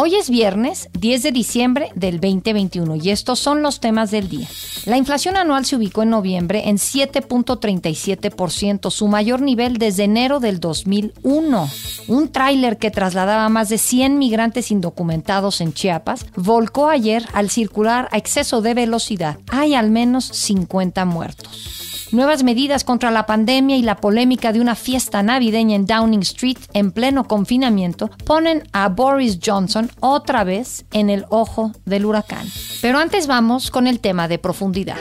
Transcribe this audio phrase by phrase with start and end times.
[0.00, 4.46] Hoy es viernes 10 de diciembre del 2021 y estos son los temas del día.
[4.86, 10.60] La inflación anual se ubicó en noviembre en 7.37%, su mayor nivel desde enero del
[10.60, 11.68] 2001.
[12.06, 18.08] Un tráiler que trasladaba más de 100 migrantes indocumentados en Chiapas volcó ayer al circular
[18.12, 19.38] a exceso de velocidad.
[19.48, 21.77] Hay al menos 50 muertos.
[22.10, 26.56] Nuevas medidas contra la pandemia y la polémica de una fiesta navideña en Downing Street
[26.72, 32.46] en pleno confinamiento ponen a Boris Johnson otra vez en el ojo del huracán.
[32.80, 34.96] Pero antes vamos con el tema de profundidad.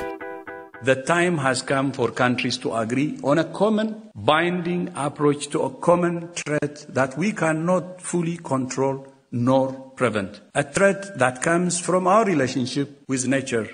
[0.84, 5.80] The time has come for countries to agree on a common, binding approach to a
[5.80, 10.42] common threat that we cannot fully control nor prevent.
[10.54, 13.68] A threat that comes from our relationship with nature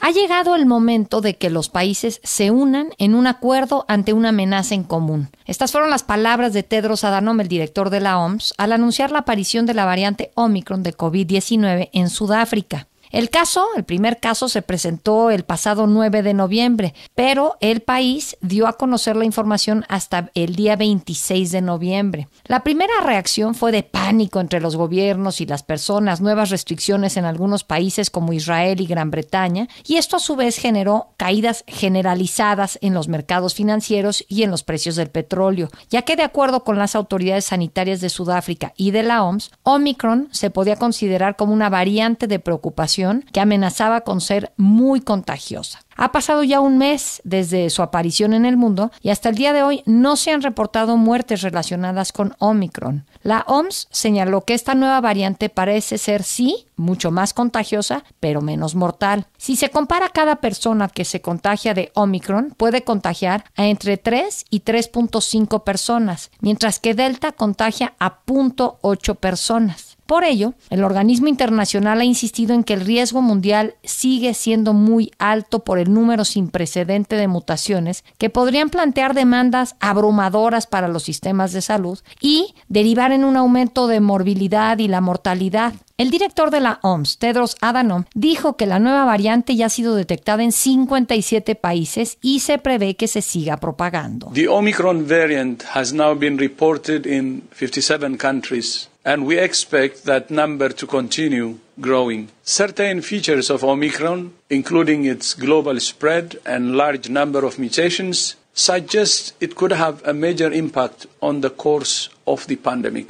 [0.00, 4.28] ha llegado el momento de que los países se unan en un acuerdo ante una
[4.28, 5.28] amenaza en común.
[5.46, 9.20] Estas fueron las palabras de Tedros Adhanom, el director de la OMS, al anunciar la
[9.20, 12.86] aparición de la variante Omicron de COVID-19 en Sudáfrica.
[13.16, 18.36] El caso, el primer caso, se presentó el pasado 9 de noviembre, pero el país
[18.42, 22.28] dio a conocer la información hasta el día 26 de noviembre.
[22.44, 27.24] La primera reacción fue de pánico entre los gobiernos y las personas, nuevas restricciones en
[27.24, 32.78] algunos países como Israel y Gran Bretaña, y esto a su vez generó caídas generalizadas
[32.82, 36.76] en los mercados financieros y en los precios del petróleo, ya que de acuerdo con
[36.76, 41.70] las autoridades sanitarias de Sudáfrica y de la OMS, Omicron se podía considerar como una
[41.70, 45.80] variante de preocupación que amenazaba con ser muy contagiosa.
[45.96, 49.54] Ha pasado ya un mes desde su aparición en el mundo y hasta el día
[49.54, 53.06] de hoy no se han reportado muertes relacionadas con Omicron.
[53.22, 58.74] La OMS señaló que esta nueva variante parece ser sí mucho más contagiosa, pero menos
[58.74, 59.26] mortal.
[59.38, 64.44] Si se compara cada persona que se contagia de Omicron, puede contagiar a entre 3
[64.50, 69.85] y 3.5 personas, mientras que Delta contagia a 0.8 personas.
[70.06, 75.10] Por ello, el organismo internacional ha insistido en que el riesgo mundial sigue siendo muy
[75.18, 81.02] alto por el número sin precedente de mutaciones que podrían plantear demandas abrumadoras para los
[81.02, 85.74] sistemas de salud y derivar en un aumento de morbilidad y la mortalidad.
[85.98, 89.96] El director de la OMS, Tedros Adhanom, dijo que la nueva variante ya ha sido
[89.96, 94.30] detectada en 57 países y se prevé que se siga propagando.
[94.34, 100.68] The Omicron variant has now been reported in 57 countries and we expect that number
[100.68, 102.28] to continue growing.
[102.42, 108.34] Certain features of Omicron, including its global spread and large number of mutations,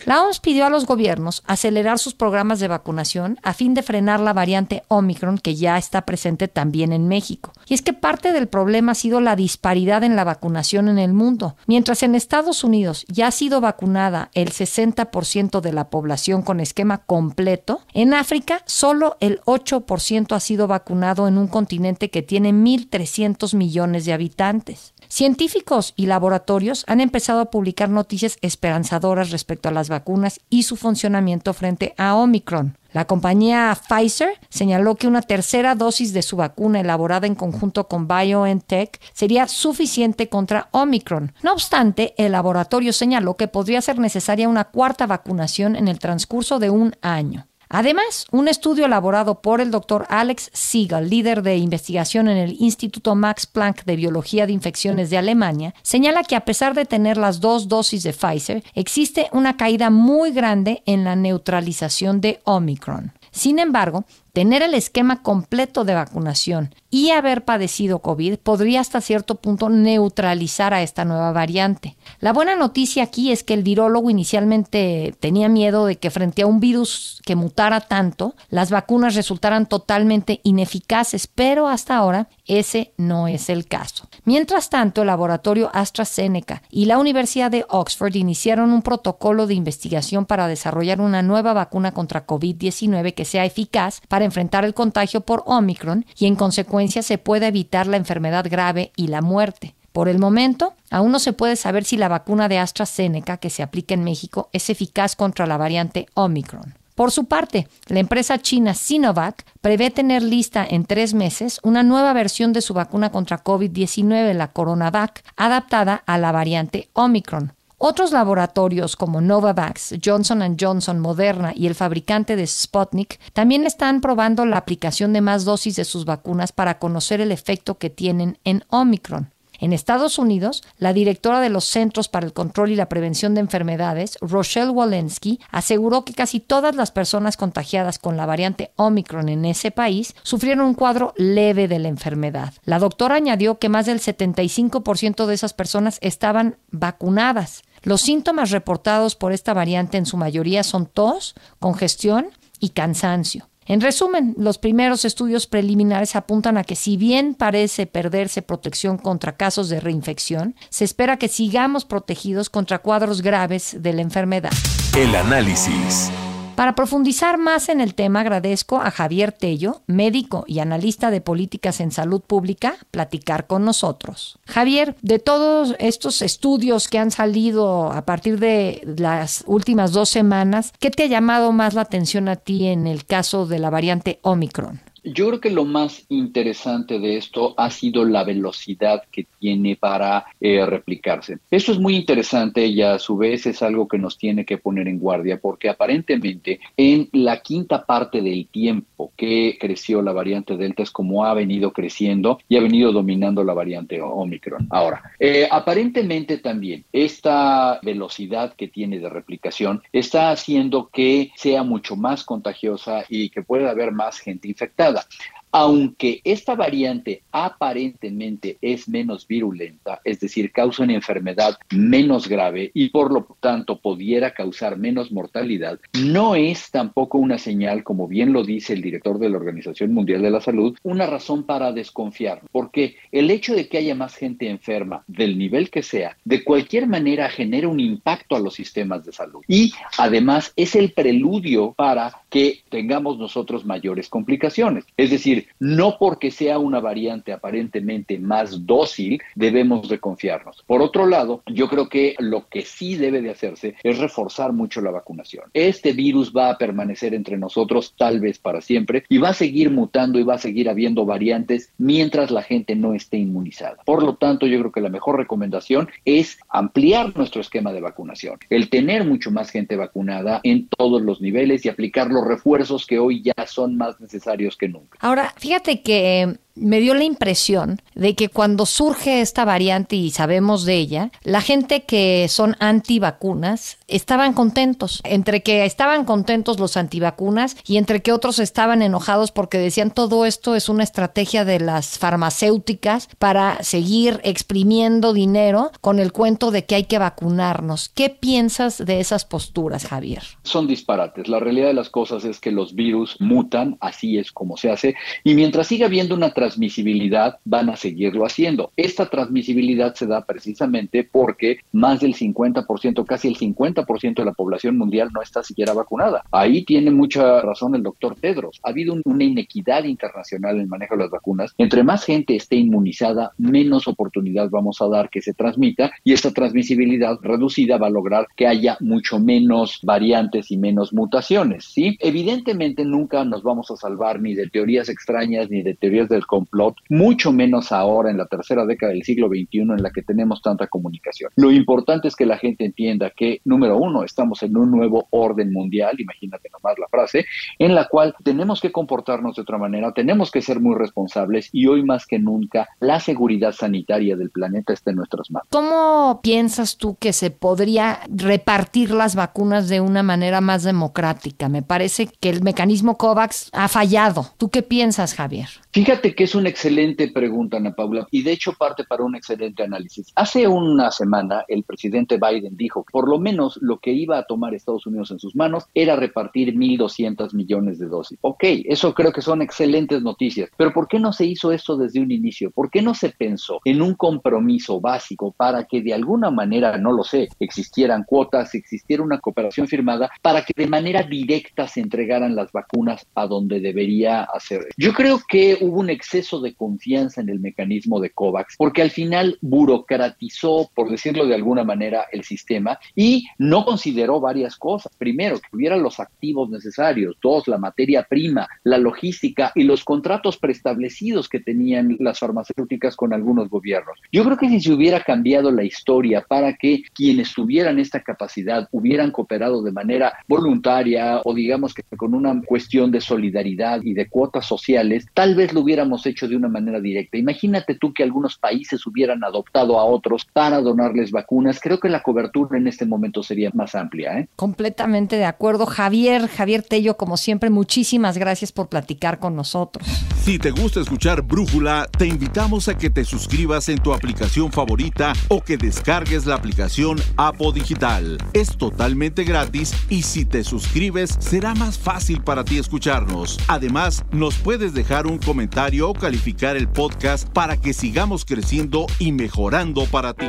[0.04, 4.20] la OMS pidió a los gobiernos acelerar sus programas de vacunación a fin de frenar
[4.20, 7.52] la variante Omicron que ya está presente también en México.
[7.66, 11.12] Y es que parte del problema ha sido la disparidad en la vacunación en el
[11.12, 11.56] mundo.
[11.66, 16.98] Mientras en Estados Unidos ya ha sido vacunada el 60% de la población con esquema
[16.98, 23.54] completo, en África solo el 8% ha sido vacunado en un continente que tiene 1.300
[23.56, 24.92] millones de habitantes.
[25.08, 30.76] Científicos y laboratorios han empezado a publicar noticias esperanzadoras respecto a las vacunas y su
[30.76, 32.76] funcionamiento frente a Omicron.
[32.92, 38.08] La compañía Pfizer señaló que una tercera dosis de su vacuna elaborada en conjunto con
[38.08, 41.34] BioNTech sería suficiente contra Omicron.
[41.42, 46.58] No obstante, el laboratorio señaló que podría ser necesaria una cuarta vacunación en el transcurso
[46.58, 47.46] de un año.
[47.69, 53.15] Además, un estudio elaborado por el doctor Alex Siegel, líder de investigación en el Instituto
[53.15, 57.41] Max Planck de Biología de Infecciones de Alemania, señala que a pesar de tener las
[57.41, 63.12] dos dosis de Pfizer, existe una caída muy grande en la neutralización de Omicron.
[63.32, 64.04] Sin embargo,
[64.36, 70.74] tener el esquema completo de vacunación y haber padecido COVID podría hasta cierto punto neutralizar
[70.74, 71.97] a esta nueva variante.
[72.20, 76.47] La buena noticia aquí es que el virólogo inicialmente tenía miedo de que frente a
[76.47, 83.28] un virus que mutara tanto, las vacunas resultaran totalmente ineficaces, pero hasta ahora ese no
[83.28, 84.06] es el caso.
[84.27, 90.27] Mientras tanto, el laboratorio AstraZeneca y la Universidad de Oxford iniciaron un protocolo de investigación
[90.27, 95.42] para desarrollar una nueva vacuna contra COVID-19 que sea eficaz para enfrentar el contagio por
[95.46, 99.74] Omicron y en consecuencia se puede evitar la enfermedad grave y la muerte.
[99.92, 103.62] Por el momento, aún no se puede saber si la vacuna de AstraZeneca que se
[103.62, 106.74] aplica en México es eficaz contra la variante Omicron.
[106.94, 112.14] Por su parte, la empresa china Sinovac prevé tener lista en tres meses una nueva
[112.14, 117.52] versión de su vacuna contra COVID-19, la CoronaVac, adaptada a la variante Omicron.
[117.78, 124.46] Otros laboratorios como Novavax, Johnson Johnson, Moderna y el fabricante de Sputnik también están probando
[124.46, 128.64] la aplicación de más dosis de sus vacunas para conocer el efecto que tienen en
[128.70, 129.30] Omicron.
[129.58, 133.41] En Estados Unidos, la directora de los Centros para el Control y la Prevención de
[133.41, 139.44] Enfermedades, Rochelle Walensky, aseguró que casi todas las personas contagiadas con la variante Omicron en
[139.44, 142.54] ese país sufrieron un cuadro leve de la enfermedad.
[142.64, 147.62] La doctora añadió que más del 75% de esas personas estaban vacunadas.
[147.82, 152.28] Los síntomas reportados por esta variante en su mayoría son tos, congestión
[152.59, 153.48] y cansancio.
[153.68, 159.36] En resumen, los primeros estudios preliminares apuntan a que si bien parece perderse protección contra
[159.36, 164.53] casos de reinfección, se espera que sigamos protegidos contra cuadros graves de la enfermedad.
[164.97, 166.13] El análisis.
[166.56, 171.80] Para profundizar más en el tema, agradezco a Javier Tello, médico y analista de políticas
[171.80, 174.38] en salud pública, platicar con nosotros.
[174.47, 180.72] Javier, de todos estos estudios que han salido a partir de las últimas dos semanas,
[180.80, 184.18] ¿qué te ha llamado más la atención a ti en el caso de la variante
[184.22, 184.80] Omicron?
[185.06, 190.26] Yo creo que lo más interesante de esto ha sido la velocidad que tiene para
[190.41, 191.38] eh, replicarse.
[191.48, 194.88] Eso es muy interesante y a su vez es algo que nos tiene que poner
[194.88, 200.83] en guardia porque aparentemente en la quinta parte del tiempo que creció la variante Delta
[200.83, 204.66] es como ha venido creciendo y ha venido dominando la variante Omicron.
[204.71, 211.97] Ahora, eh, aparentemente también esta velocidad que tiene de replicación está haciendo que sea mucho
[211.97, 215.07] más contagiosa y que pueda haber más gente infectada.
[215.53, 222.91] Aunque esta variante aparentemente es menos virulenta, es decir, causa una enfermedad menos grave y
[222.91, 228.45] por lo tanto pudiera causar menos mortalidad, no es tampoco una señal, como bien lo
[228.45, 232.97] dice el director de la Organización Mundial de la Salud, una razón para desconfiar, porque
[233.13, 237.28] el hecho de que haya más gente enferma, del nivel que sea, de cualquier manera
[237.28, 239.43] genera un impacto a los sistemas de salud.
[239.48, 244.84] Y además es el preludio para que tengamos nosotros mayores complicaciones.
[244.98, 250.62] Es decir, no porque sea una variante aparentemente más dócil, debemos de confiarnos.
[250.66, 254.83] Por otro lado, yo creo que lo que sí debe de hacerse es reforzar mucho
[254.83, 255.44] la vacunación.
[255.54, 259.71] Este virus va a permanecer entre nosotros tal vez para siempre y va a seguir
[259.71, 263.78] mutando y va a seguir habiendo variantes mientras la gente no esté inmunizada.
[263.87, 268.38] Por lo tanto, yo creo que la mejor recomendación es ampliar nuestro esquema de vacunación,
[268.50, 272.99] el tener mucho más gente vacunada en todos los niveles y aplicar los refuerzos que
[272.99, 274.99] hoy ya son más necesarios que nunca.
[275.00, 280.64] Ahora, fíjate que me dio la impresión de que cuando surge esta variante y sabemos
[280.64, 287.56] de ella, la gente que son antivacunas estaban contentos, entre que estaban contentos los antivacunas
[287.66, 291.99] y entre que otros estaban enojados porque decían todo esto es una estrategia de las
[291.99, 297.88] farmacéuticas para seguir exprimiendo dinero con el cuento de que hay que vacunarnos.
[297.88, 300.23] ¿Qué piensas de esas posturas, Javier?
[300.42, 301.28] Son disparates.
[301.28, 304.94] La realidad de las cosas es que los virus mutan, así es como se hace,
[305.25, 308.71] y mientras siga habiendo una transmisibilidad van a seguirlo haciendo.
[308.76, 314.78] Esta transmisibilidad se da precisamente porque más del 50%, casi el 50% de la población
[314.78, 316.23] mundial no está siquiera vacunada.
[316.31, 318.61] Ahí tiene mucha razón el doctor Tedros.
[318.62, 321.52] Ha habido una inequidad internacional en el manejo de las vacunas.
[321.59, 326.31] Entre más gente esté inmunizada, menos oportunidad vamos a dar que se transmita y esta
[326.31, 331.65] transmisibilidad reducida va a lograr que haya mucho menos variantes y menos mutaciones.
[331.65, 331.97] ¿sí?
[332.00, 336.76] Evidentemente nunca nos vamos a salvar ni de teorías extrañas ni de teorías del complot,
[336.90, 340.66] mucho menos ahora en la tercera década del siglo XXI en la que tenemos tanta
[340.66, 341.31] comunicación.
[341.37, 345.50] Lo importante es que la gente entienda que, número uno, estamos en un nuevo orden
[345.50, 347.25] mundial, imagínate nomás la frase,
[347.59, 351.69] en la cual tenemos que comportarnos de otra manera, tenemos que ser muy responsables y
[351.69, 355.49] hoy más que nunca la seguridad sanitaria del planeta está en nuestras manos.
[355.50, 361.49] ¿Cómo piensas tú que se podría repartir las vacunas de una manera más democrática?
[361.49, 364.26] Me parece que el mecanismo COVAX ha fallado.
[364.37, 365.49] ¿Tú qué piensas, Javier?
[365.73, 369.62] Fíjate que es una excelente pregunta, Ana Paula, y de hecho parte para un excelente
[369.62, 370.11] análisis.
[370.16, 374.25] Hace una semana el presidente Biden dijo que por lo menos lo que iba a
[374.25, 378.18] tomar Estados Unidos en sus manos era repartir 1.200 millones de dosis.
[378.23, 382.00] Ok, eso creo que son excelentes noticias, pero ¿por qué no se hizo esto desde
[382.00, 382.50] un inicio?
[382.50, 386.90] ¿Por qué no se pensó en un compromiso básico para que de alguna manera, no
[386.90, 392.35] lo sé, existieran cuotas, existiera una cooperación firmada para que de manera directa se entregaran
[392.35, 394.66] las vacunas a donde debería hacer?
[394.76, 398.82] Yo creo que hubo un exceso exceso de confianza en el mecanismo de COVAX, porque
[398.82, 404.92] al final burocratizó, por decirlo de alguna manera, el sistema y no consideró varias cosas.
[404.96, 407.16] Primero, que hubiera los activos necesarios.
[407.23, 413.12] Dos, la materia prima, la logística y los contratos preestablecidos que tenían las farmacéuticas con
[413.12, 413.99] algunos gobiernos.
[414.11, 418.68] Yo creo que si se hubiera cambiado la historia para que quienes tuvieran esta capacidad
[418.73, 424.08] hubieran cooperado de manera voluntaria o digamos que con una cuestión de solidaridad y de
[424.08, 427.19] cuotas sociales, tal vez lo hubiéramos hecho de una manera directa.
[427.19, 431.61] Imagínate tú que algunos países hubieran adoptado a otros para donarles vacunas.
[431.61, 434.19] Creo que la cobertura en este momento sería más amplia.
[434.19, 434.29] ¿eh?
[434.37, 435.67] Completamente de acuerdo.
[435.67, 439.87] Javier, Javier Tello, como siempre, muchísimas gracias por platicar con nosotros.
[440.23, 445.13] Si te gusta escuchar Brújula, te invitamos a que te suscribas en tu aplicación favorita
[445.29, 448.19] o que descargues la aplicación Apo Digital.
[448.33, 453.39] Es totalmente gratis y si te suscribes será más fácil para ti escucharnos.
[453.47, 459.85] Además, nos puedes dejar un comentario calificar el podcast para que sigamos creciendo y mejorando
[459.87, 460.26] para ti.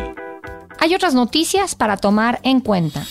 [0.80, 3.06] Hay otras noticias para tomar en cuenta.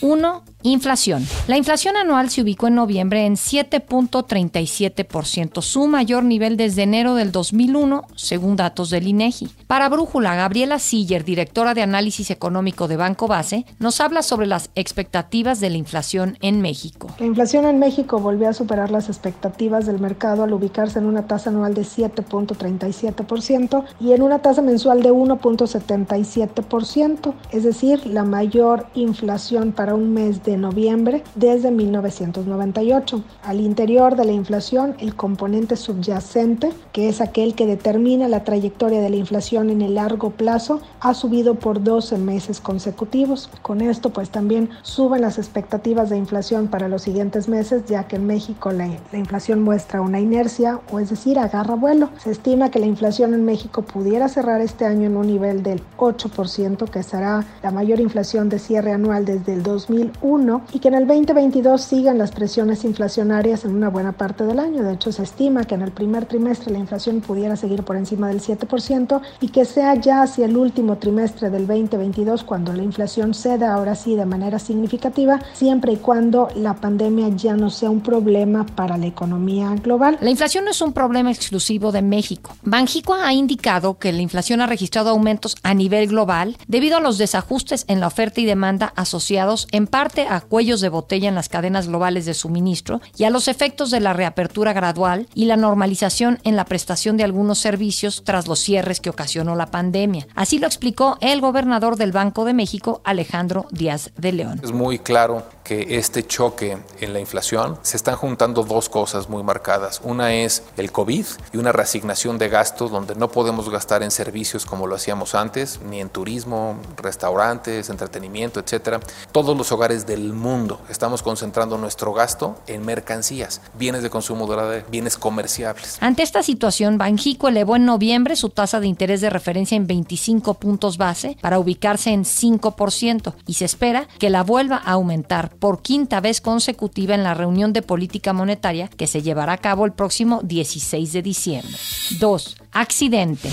[0.00, 0.44] 1.
[0.64, 1.26] Inflación.
[1.48, 7.32] La inflación anual se ubicó en noviembre en 7.37%, su mayor nivel desde enero del
[7.32, 9.48] 2001, según datos del INEGI.
[9.66, 14.70] Para Brújula, Gabriela Siller, directora de análisis económico de Banco Base, nos habla sobre las
[14.76, 17.08] expectativas de la inflación en México.
[17.18, 21.26] La inflación en México volvió a superar las expectativas del mercado al ubicarse en una
[21.26, 28.86] tasa anual de 7.37% y en una tasa mensual de 1.77%, es decir, la mayor
[28.94, 33.22] inflación para un mes de noviembre desde 1998.
[33.44, 39.00] Al interior de la inflación, el componente subyacente, que es aquel que determina la trayectoria
[39.00, 43.50] de la inflación en el largo plazo, ha subido por 12 meses consecutivos.
[43.62, 48.16] Con esto, pues también suben las expectativas de inflación para los siguientes meses, ya que
[48.16, 52.10] en México la, la inflación muestra una inercia, o es decir, agarra vuelo.
[52.18, 55.82] Se estima que la inflación en México pudiera cerrar este año en un nivel del
[55.98, 60.41] 8%, que será la mayor inflación de cierre anual desde el 2001
[60.72, 64.82] y que en el 2022 sigan las presiones inflacionarias en una buena parte del año.
[64.82, 68.26] De hecho, se estima que en el primer trimestre la inflación pudiera seguir por encima
[68.26, 73.34] del 7% y que sea ya hacia el último trimestre del 2022 cuando la inflación
[73.34, 78.00] ceda ahora sí de manera significativa, siempre y cuando la pandemia ya no sea un
[78.00, 80.18] problema para la economía global.
[80.20, 82.56] La inflación no es un problema exclusivo de México.
[82.64, 87.18] Banjico ha indicado que la inflación ha registrado aumentos a nivel global debido a los
[87.18, 91.48] desajustes en la oferta y demanda asociados en parte a cuellos de botella en las
[91.48, 96.38] cadenas globales de suministro y a los efectos de la reapertura gradual y la normalización
[96.44, 100.26] en la prestación de algunos servicios tras los cierres que ocasionó la pandemia.
[100.34, 104.60] Así lo explicó el gobernador del Banco de México, Alejandro Díaz de León.
[104.62, 109.42] Es muy claro que este choque en la inflación se están juntando dos cosas muy
[109.42, 110.00] marcadas.
[110.02, 114.66] Una es el COVID y una reasignación de gastos donde no podemos gastar en servicios
[114.66, 119.00] como lo hacíamos antes, ni en turismo, restaurantes, entretenimiento, etcétera.
[119.30, 124.86] Todos los hogares del mundo estamos concentrando nuestro gasto en mercancías, bienes de consumo duradero,
[124.90, 125.98] bienes comerciables.
[126.00, 130.54] Ante esta situación, Banjico elevó en noviembre su tasa de interés de referencia en 25
[130.54, 135.82] puntos base para ubicarse en 5% y se espera que la vuelva a aumentar por
[135.82, 139.92] quinta vez consecutiva en la reunión de política monetaria que se llevará a cabo el
[139.92, 141.76] próximo 16 de diciembre.
[142.18, 142.56] 2.
[142.72, 143.50] Accidente.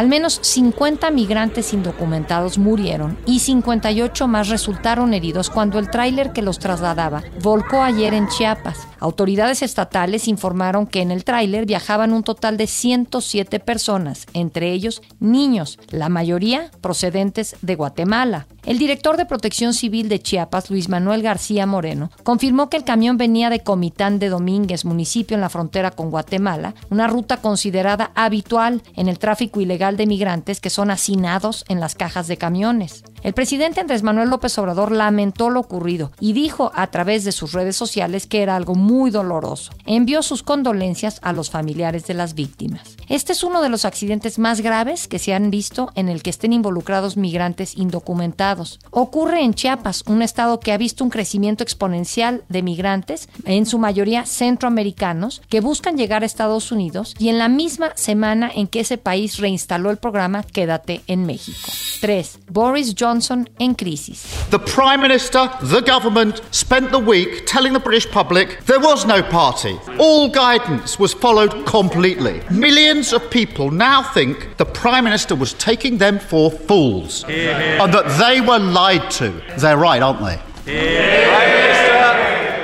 [0.00, 6.40] Al menos 50 migrantes indocumentados murieron y 58 más resultaron heridos cuando el tráiler que
[6.40, 8.88] los trasladaba volcó ayer en Chiapas.
[8.98, 15.02] Autoridades estatales informaron que en el tráiler viajaban un total de 107 personas, entre ellos
[15.18, 18.46] niños, la mayoría procedentes de Guatemala.
[18.64, 23.16] El director de Protección Civil de Chiapas, Luis Manuel García Moreno, confirmó que el camión
[23.16, 28.82] venía de Comitán de Domínguez, municipio en la frontera con Guatemala, una ruta considerada habitual
[28.96, 33.02] en el tráfico ilegal de migrantes que son hacinados en las cajas de camiones.
[33.22, 37.52] El presidente Andrés Manuel López Obrador lamentó lo ocurrido y dijo a través de sus
[37.52, 39.72] redes sociales que era algo muy doloroso.
[39.84, 42.96] Envió sus condolencias a los familiares de las víctimas.
[43.08, 46.30] Este es uno de los accidentes más graves que se han visto en el que
[46.30, 48.78] estén involucrados migrantes indocumentados.
[48.90, 53.78] Ocurre en Chiapas, un estado que ha visto un crecimiento exponencial de migrantes, en su
[53.78, 58.80] mayoría centroamericanos, que buscan llegar a Estados Unidos y en la misma semana en que
[58.80, 61.70] ese país reinstaló el programa Quédate en México.
[62.00, 62.38] 3.
[62.48, 63.09] Boris Johnson
[63.58, 64.46] en crisis.
[64.50, 69.22] The Prime Minister, the government, spent the week telling the British public there was no
[69.22, 69.78] party.
[69.98, 72.42] All guidance was followed completely.
[72.50, 78.18] Millions of people now think the Prime Minister was taking them for fools and that
[78.18, 79.30] they were lied to.
[79.58, 81.69] They're right, aren't they?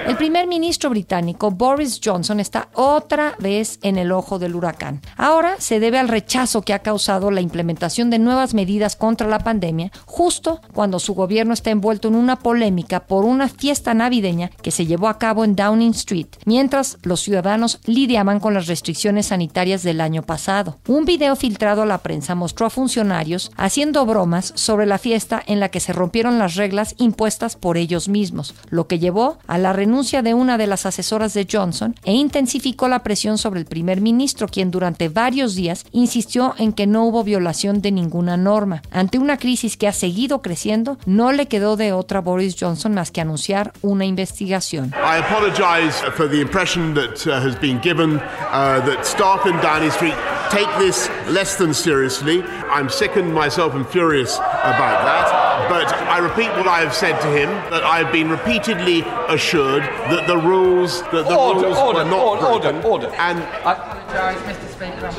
[0.07, 5.01] El primer ministro británico Boris Johnson está otra vez en el ojo del huracán.
[5.17, 9.41] Ahora se debe al rechazo que ha causado la implementación de nuevas medidas contra la
[9.41, 14.71] pandemia, justo cuando su gobierno está envuelto en una polémica por una fiesta navideña que
[14.71, 19.83] se llevó a cabo en Downing Street, mientras los ciudadanos lidiaban con las restricciones sanitarias
[19.83, 20.79] del año pasado.
[20.87, 25.59] Un video filtrado a la prensa mostró a funcionarios haciendo bromas sobre la fiesta en
[25.59, 29.73] la que se rompieron las reglas impuestas por ellos mismos, lo que llevó a la
[29.73, 34.03] renuncia de una de las asesoras de Johnson e intensificó la presión sobre el primer
[34.03, 38.83] ministro, quien durante varios días insistió en que no hubo violación de ninguna norma.
[38.91, 43.11] Ante una crisis que ha seguido creciendo, no le quedó de otra Boris Johnson más
[43.11, 44.93] que anunciar una investigación.
[44.97, 48.17] I apologize for the impression that uh, has been given
[48.53, 50.15] uh, that staff in Downing Street
[50.51, 52.43] take this less than seriously.
[52.71, 55.36] I'm sickened myself and furious about that.
[55.69, 59.83] But I repeat what I have said to him that I have been repeatedly assured
[59.83, 62.77] that the rules that the order, rules order, were not order, broken.
[62.85, 63.17] order, order.
[63.17, 63.39] And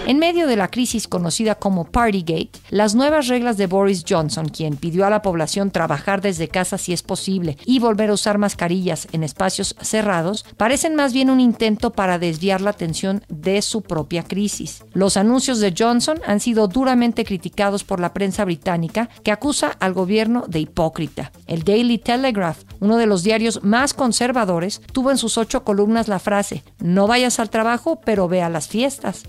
[0.06, 4.77] En medio de la crisis conocida como Partygate, las nuevas reglas de Boris Johnson, quien
[4.77, 9.08] pidió a la población trabajar desde casa si es posible y volver a usar mascarillas
[9.12, 14.24] en espacios cerrados, parecen más bien un intento para desviar la atención de su propia
[14.24, 14.84] crisis.
[14.94, 19.94] Los anuncios de Johnson han sido duramente criticados por la prensa británica, que acusa al
[19.94, 21.32] gobierno de hipócrita.
[21.48, 26.20] El Daily Telegraph, uno de los diarios más conservadores, tuvo en sus ocho columnas la
[26.20, 28.77] frase, no vayas al trabajo, pero ve a las fiestas.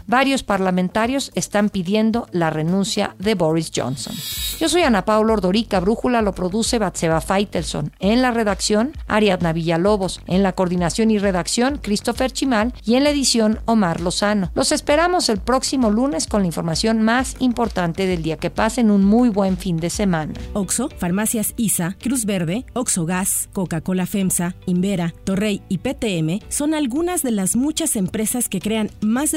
[0.07, 4.14] Varios parlamentarios están pidiendo la renuncia de Boris Johnson.
[4.59, 7.93] Yo soy Ana Paula Ordorica, Brújula lo produce Batseba Feitelson.
[7.99, 10.21] En la redacción, Ariadna Villalobos.
[10.26, 12.75] En la coordinación y redacción, Christopher Chimal.
[12.85, 14.50] Y en la edición, Omar Lozano.
[14.55, 18.37] Los esperamos el próximo lunes con la información más importante del día.
[18.37, 20.35] Que pasen un muy buen fin de semana.
[20.52, 27.23] Oxo, Farmacias ISA, Cruz Verde, Oxo Gas, Coca-Cola FEMSA, Invera, Torrey y PTM son algunas
[27.23, 29.33] de las muchas empresas que crean más